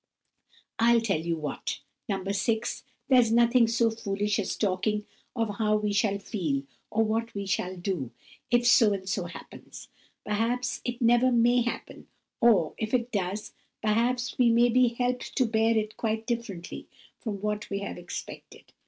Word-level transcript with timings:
"I'll 0.79 0.99
tell 1.01 1.19
you 1.19 1.37
what, 1.37 1.79
No. 2.09 2.23
6, 2.23 2.83
there's 3.07 3.31
nothing 3.31 3.67
so 3.67 3.91
foolish 3.91 4.39
as 4.39 4.55
talking 4.55 5.05
of 5.35 5.57
how 5.57 5.75
we 5.75 5.93
shall 5.93 6.17
feel, 6.17 6.63
and 6.91 7.07
what 7.07 7.35
we 7.35 7.45
shall 7.45 7.75
do, 7.75 8.09
if 8.49 8.65
so 8.65 8.93
and 8.93 9.07
so 9.07 9.25
happens. 9.25 9.89
Perhaps 10.25 10.81
it 10.83 11.03
never 11.03 11.31
may 11.31 11.61
happen, 11.61 12.07
or, 12.39 12.73
if 12.79 12.95
it 12.95 13.11
does, 13.11 13.53
perhaps 13.83 14.39
we 14.39 14.49
may 14.49 14.69
be 14.69 14.87
helped 14.87 15.35
to 15.35 15.45
bear 15.45 15.77
it 15.77 15.97
quite 15.97 16.25
differently 16.25 16.87
from 17.19 17.39
what 17.39 17.69
we 17.69 17.81
have 17.81 17.99
expected. 17.99 18.73